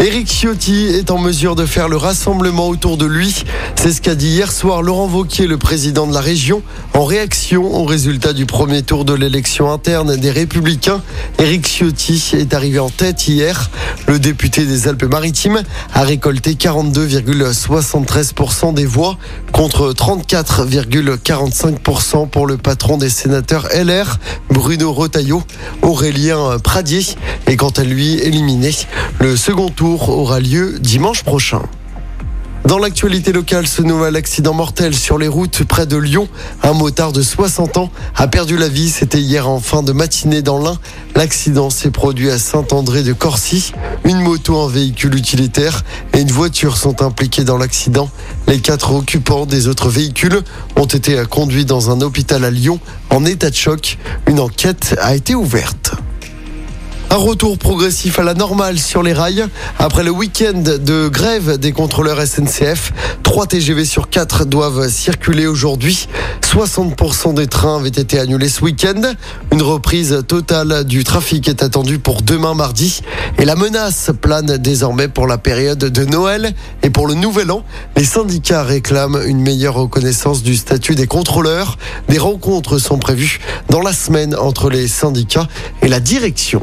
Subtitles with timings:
[0.00, 3.44] Éric Ciotti est en mesure de faire le rassemblement autour de lui.
[3.76, 6.62] C'est ce qu'a dit hier soir Laurent Vauquier, le président de la région,
[6.94, 11.00] en réaction au résultat du premier tour de l'élection interne des Républicains.
[11.38, 13.70] Éric Ciotti est arrivé en tête hier.
[14.06, 15.62] Le député des Alpes-Maritimes
[15.92, 19.16] a récolté 42,73% des voix
[19.52, 24.18] contre 34,45% pour le patron des sénateurs LR,
[24.50, 25.42] Bruno Retailleau.
[25.82, 27.02] Aurélien Pradier
[27.46, 28.72] est quant à lui éliminé.
[29.20, 31.62] Le second tour aura lieu dimanche prochain.
[32.64, 36.28] Dans l'actualité locale, ce nouvel accident mortel sur les routes près de Lyon.
[36.62, 38.88] Un motard de 60 ans a perdu la vie.
[38.88, 40.78] C'était hier en fin de matinée dans l'Ain.
[41.14, 43.74] L'accident s'est produit à Saint-André de Corcy.
[44.04, 48.08] Une moto, un véhicule utilitaire et une voiture sont impliqués dans l'accident.
[48.48, 50.40] Les quatre occupants des autres véhicules
[50.76, 53.98] ont été conduits dans un hôpital à Lyon en état de choc.
[54.26, 55.92] Une enquête a été ouverte.
[57.14, 59.46] Un retour progressif à la normale sur les rails.
[59.78, 66.08] Après le week-end de grève des contrôleurs SNCF, 3 TGV sur 4 doivent circuler aujourd'hui.
[66.42, 69.00] 60% des trains avaient été annulés ce week-end.
[69.52, 73.02] Une reprise totale du trafic est attendue pour demain mardi.
[73.38, 77.62] Et la menace plane désormais pour la période de Noël et pour le Nouvel An.
[77.96, 81.78] Les syndicats réclament une meilleure reconnaissance du statut des contrôleurs.
[82.08, 83.38] Des rencontres sont prévues
[83.70, 85.46] dans la semaine entre les syndicats
[85.80, 86.60] et la direction.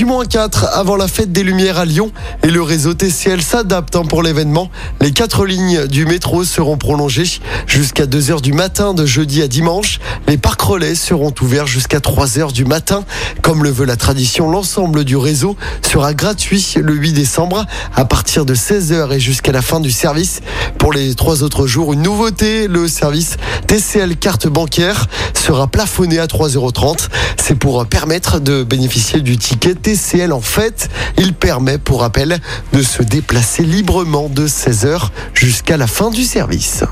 [0.00, 2.10] J-4 avant la fête des Lumières à Lyon
[2.42, 4.70] et le réseau TCL s'adapte hein, pour l'événement.
[5.02, 10.00] Les quatre lignes du métro seront prolongées jusqu'à 2h du matin de jeudi à dimanche.
[10.26, 13.04] Les parcs relais seront ouverts jusqu'à 3h du matin.
[13.42, 18.46] Comme le veut la tradition, l'ensemble du réseau sera gratuit le 8 décembre à partir
[18.46, 20.40] de 16h et jusqu'à la fin du service.
[20.78, 26.26] Pour les trois autres jours, une nouveauté, le service TCL carte bancaire sera plafonné à
[26.26, 27.08] 3,30€.
[27.42, 30.88] C'est pour permettre de bénéficier du ticket TCL en fait.
[31.16, 32.38] Il permet, pour rappel,
[32.72, 36.84] de se déplacer librement de 16h jusqu'à la fin du service.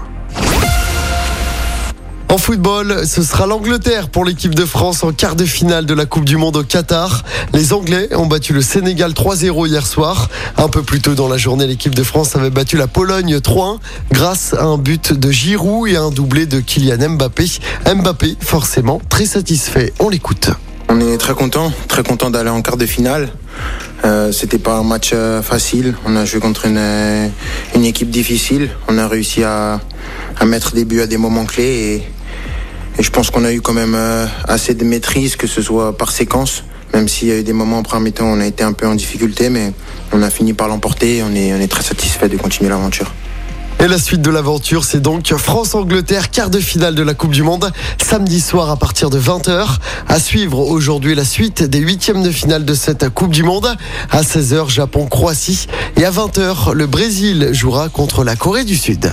[2.30, 6.04] En football, ce sera l'Angleterre pour l'équipe de France en quart de finale de la
[6.04, 7.24] Coupe du Monde au Qatar.
[7.54, 10.28] Les Anglais ont battu le Sénégal 3-0 hier soir.
[10.58, 13.78] Un peu plus tôt dans la journée, l'équipe de France avait battu la Pologne 3-1
[14.12, 17.46] grâce à un but de Giroud et un doublé de Kylian Mbappé.
[17.94, 19.94] Mbappé, forcément, très satisfait.
[19.98, 20.50] On l'écoute.
[20.90, 23.30] On est très content, très content d'aller en quart de finale.
[24.04, 25.94] Euh, C'était pas un match euh, facile.
[26.06, 27.28] On a joué contre une, euh,
[27.82, 28.68] équipe difficile.
[28.88, 29.80] On a réussi à,
[30.44, 32.02] mettre des buts à des moments clés
[32.98, 35.96] et je pense qu'on a eu quand même euh, assez de maîtrise, que ce soit
[35.96, 36.64] par séquence.
[36.92, 38.86] Même s'il y a eu des moments en premier temps, on a été un peu
[38.86, 39.72] en difficulté, mais
[40.12, 41.22] on a fini par l'emporter.
[41.22, 43.12] On est, on est très satisfait de continuer l'aventure.
[43.80, 47.44] Et la suite de l'aventure, c'est donc France-Angleterre, quart de finale de la Coupe du
[47.44, 47.70] Monde,
[48.02, 49.76] samedi soir à partir de 20h.
[50.08, 53.76] À suivre aujourd'hui la suite des huitièmes de finale de cette Coupe du Monde.
[54.10, 55.68] À 16h, Japon-Croatie.
[55.96, 59.12] Et à 20h, le Brésil jouera contre la Corée du Sud.